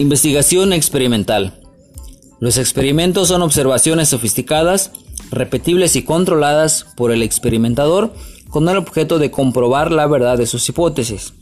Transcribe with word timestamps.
Investigación 0.00 0.72
experimental. 0.72 1.60
Los 2.38 2.56
experimentos 2.56 3.28
son 3.28 3.42
observaciones 3.42 4.08
sofisticadas, 4.08 4.92
repetibles 5.30 5.94
y 5.94 6.04
controladas 6.04 6.86
por 6.96 7.12
el 7.12 7.22
experimentador 7.22 8.14
con 8.48 8.66
el 8.70 8.78
objeto 8.78 9.18
de 9.18 9.30
comprobar 9.30 9.92
la 9.92 10.06
verdad 10.06 10.38
de 10.38 10.46
sus 10.46 10.66
hipótesis. 10.70 11.34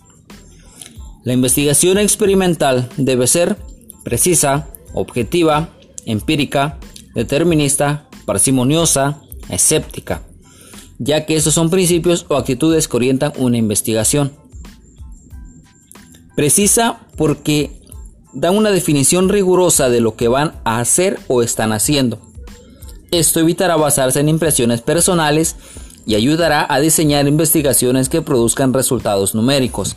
La 1.22 1.34
investigación 1.34 1.98
experimental 1.98 2.88
debe 2.96 3.28
ser 3.28 3.58
precisa, 4.02 4.68
objetiva, 4.92 5.68
empírica, 6.04 6.80
determinista, 7.14 8.08
parsimoniosa, 8.26 9.22
escéptica, 9.50 10.22
ya 10.98 11.26
que 11.26 11.36
estos 11.36 11.54
son 11.54 11.70
principios 11.70 12.26
o 12.26 12.34
actitudes 12.34 12.88
que 12.88 12.96
orientan 12.96 13.32
una 13.36 13.56
investigación. 13.56 14.32
Precisa 16.34 17.06
porque 17.16 17.78
dan 18.32 18.56
una 18.56 18.70
definición 18.70 19.28
rigurosa 19.28 19.88
de 19.88 20.00
lo 20.00 20.16
que 20.16 20.28
van 20.28 20.54
a 20.64 20.80
hacer 20.80 21.18
o 21.28 21.42
están 21.42 21.72
haciendo. 21.72 22.18
Esto 23.10 23.40
evitará 23.40 23.76
basarse 23.76 24.20
en 24.20 24.28
impresiones 24.28 24.82
personales 24.82 25.56
y 26.06 26.14
ayudará 26.14 26.66
a 26.68 26.80
diseñar 26.80 27.26
investigaciones 27.26 28.08
que 28.08 28.22
produzcan 28.22 28.74
resultados 28.74 29.34
numéricos. 29.34 29.96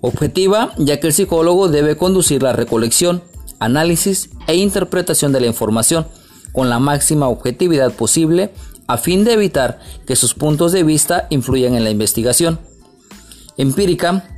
Objetiva, 0.00 0.72
ya 0.76 1.00
que 1.00 1.06
el 1.08 1.12
psicólogo 1.12 1.68
debe 1.68 1.96
conducir 1.96 2.42
la 2.42 2.52
recolección, 2.52 3.22
análisis 3.58 4.30
e 4.46 4.56
interpretación 4.56 5.32
de 5.32 5.40
la 5.40 5.46
información 5.46 6.06
con 6.52 6.68
la 6.68 6.78
máxima 6.78 7.28
objetividad 7.28 7.92
posible 7.92 8.52
a 8.86 8.98
fin 8.98 9.24
de 9.24 9.32
evitar 9.32 9.80
que 10.06 10.14
sus 10.14 10.34
puntos 10.34 10.72
de 10.72 10.82
vista 10.82 11.26
influyan 11.30 11.74
en 11.74 11.84
la 11.84 11.90
investigación. 11.90 12.60
Empírica, 13.56 14.33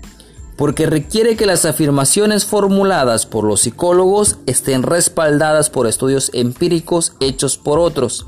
porque 0.57 0.87
requiere 0.87 1.37
que 1.37 1.47
las 1.47 1.65
afirmaciones 1.65 2.47
formuladas 2.47 3.27
por 3.27 3.45
los 3.45 3.61
psicólogos 3.61 4.39
estén 4.47 4.83
respaldadas 4.83 5.71
por 5.71 5.87
estudios 5.87 6.31
empíricos 6.33 7.13
hechos 7.21 7.59
por 7.59 7.79
otros. 7.79 8.27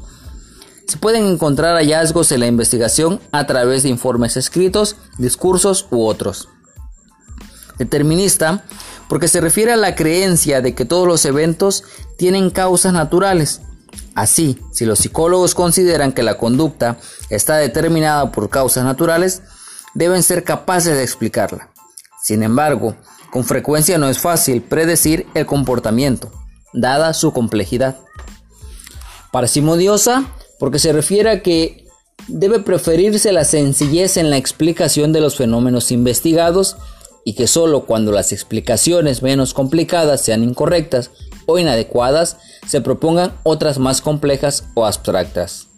Se 0.86 0.98
pueden 0.98 1.26
encontrar 1.26 1.76
hallazgos 1.76 2.32
en 2.32 2.40
la 2.40 2.46
investigación 2.46 3.20
a 3.32 3.46
través 3.46 3.82
de 3.82 3.88
informes 3.88 4.36
escritos, 4.36 4.96
discursos 5.16 5.86
u 5.90 6.04
otros. 6.04 6.48
Determinista, 7.78 8.64
porque 9.08 9.28
se 9.28 9.40
refiere 9.40 9.72
a 9.72 9.76
la 9.76 9.94
creencia 9.94 10.60
de 10.60 10.74
que 10.74 10.84
todos 10.84 11.06
los 11.06 11.24
eventos 11.24 11.84
tienen 12.16 12.50
causas 12.50 12.92
naturales. 12.92 13.62
Así, 14.14 14.58
si 14.72 14.84
los 14.84 14.98
psicólogos 14.98 15.54
consideran 15.54 16.12
que 16.12 16.22
la 16.22 16.36
conducta 16.36 16.98
está 17.30 17.56
determinada 17.56 18.32
por 18.32 18.50
causas 18.50 18.84
naturales, 18.84 19.42
deben 19.94 20.22
ser 20.22 20.44
capaces 20.44 20.96
de 20.96 21.04
explicarla. 21.04 21.70
Sin 22.28 22.42
embargo, 22.42 22.94
con 23.30 23.42
frecuencia 23.42 23.96
no 23.96 24.06
es 24.10 24.18
fácil 24.18 24.60
predecir 24.60 25.26
el 25.32 25.46
comportamiento, 25.46 26.30
dada 26.74 27.14
su 27.14 27.32
complejidad. 27.32 27.96
Parsimodiosa, 29.32 30.30
porque 30.58 30.78
se 30.78 30.92
refiere 30.92 31.30
a 31.30 31.42
que 31.42 31.86
debe 32.26 32.60
preferirse 32.60 33.32
la 33.32 33.46
sencillez 33.46 34.18
en 34.18 34.28
la 34.28 34.36
explicación 34.36 35.14
de 35.14 35.22
los 35.22 35.38
fenómenos 35.38 35.90
investigados 35.90 36.76
y 37.24 37.32
que 37.32 37.46
sólo 37.46 37.86
cuando 37.86 38.12
las 38.12 38.30
explicaciones 38.30 39.22
menos 39.22 39.54
complicadas 39.54 40.20
sean 40.20 40.44
incorrectas 40.44 41.10
o 41.46 41.58
inadecuadas 41.58 42.36
se 42.66 42.82
propongan 42.82 43.32
otras 43.42 43.78
más 43.78 44.02
complejas 44.02 44.64
o 44.74 44.84
abstractas. 44.84 45.68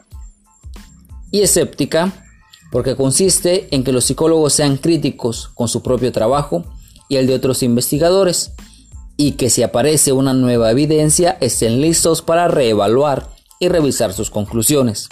Y 1.30 1.42
escéptica, 1.42 2.12
porque 2.70 2.96
consiste 2.96 3.68
en 3.74 3.84
que 3.84 3.92
los 3.92 4.04
psicólogos 4.04 4.52
sean 4.52 4.76
críticos 4.76 5.50
con 5.54 5.68
su 5.68 5.82
propio 5.82 6.12
trabajo 6.12 6.64
y 7.08 7.16
el 7.16 7.26
de 7.26 7.34
otros 7.34 7.62
investigadores, 7.62 8.52
y 9.16 9.32
que 9.32 9.50
si 9.50 9.62
aparece 9.62 10.12
una 10.12 10.32
nueva 10.32 10.70
evidencia 10.70 11.36
estén 11.40 11.80
listos 11.80 12.22
para 12.22 12.48
reevaluar 12.48 13.28
y 13.58 13.68
revisar 13.68 14.12
sus 14.12 14.30
conclusiones. 14.30 15.08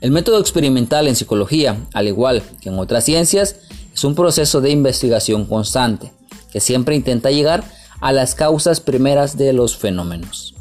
El 0.00 0.10
método 0.10 0.40
experimental 0.40 1.06
en 1.08 1.16
psicología, 1.16 1.76
al 1.92 2.08
igual 2.08 2.42
que 2.60 2.68
en 2.68 2.78
otras 2.78 3.04
ciencias, 3.04 3.56
es 3.92 4.04
un 4.04 4.14
proceso 4.14 4.60
de 4.60 4.70
investigación 4.70 5.44
constante, 5.44 6.12
que 6.52 6.60
siempre 6.60 6.96
intenta 6.96 7.30
llegar 7.30 7.64
a 8.00 8.12
las 8.12 8.34
causas 8.34 8.80
primeras 8.80 9.36
de 9.36 9.52
los 9.52 9.76
fenómenos. 9.76 10.57